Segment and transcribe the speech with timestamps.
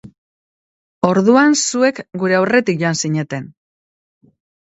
[1.09, 3.47] Orduan zuek gure aurretik joan zineten.